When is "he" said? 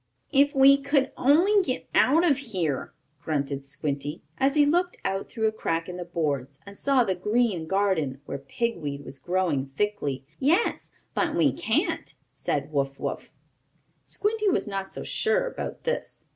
4.55-4.65